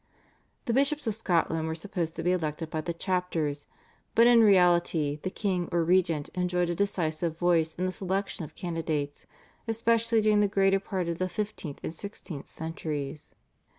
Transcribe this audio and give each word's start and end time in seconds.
The 0.65 0.73
bishops 0.73 1.05
of 1.05 1.13
Scotland 1.13 1.67
were 1.67 1.75
supposed 1.75 2.15
to 2.15 2.23
be 2.23 2.31
elected 2.31 2.71
by 2.71 2.81
the 2.81 2.91
chapters, 2.91 3.67
but 4.15 4.25
in 4.25 4.41
reality 4.41 5.19
the 5.21 5.29
king 5.29 5.69
or 5.71 5.83
regent 5.83 6.27
enjoyed 6.29 6.71
a 6.71 6.73
decisive 6.75 7.37
voice 7.37 7.75
in 7.75 7.85
the 7.85 7.91
selection 7.91 8.43
of 8.43 8.55
candidates 8.55 9.27
especially 9.67 10.21
during 10.21 10.39
the 10.39 10.47
greater 10.47 10.79
part 10.79 11.07
of 11.07 11.19
the 11.19 11.29
fifteenth 11.29 11.79
and 11.83 11.93
sixteenth 11.93 12.47
centuries. 12.47 13.35